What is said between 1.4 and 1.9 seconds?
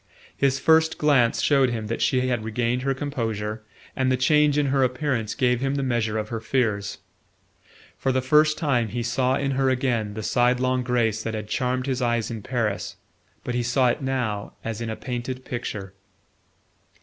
showed him